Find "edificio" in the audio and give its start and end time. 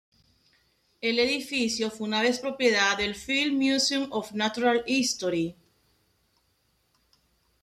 1.19-1.91